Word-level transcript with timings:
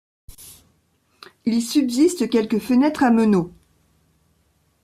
Il 1.45 1.61
subsiste 1.61 2.27
quelques 2.31 2.57
fenêtres 2.57 3.03
à 3.03 3.11
meneaux. 3.11 3.53